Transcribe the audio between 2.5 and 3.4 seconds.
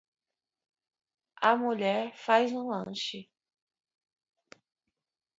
um lanche.